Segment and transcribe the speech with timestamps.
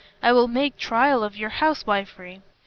[0.23, 2.41] I will make trial of your housewifery."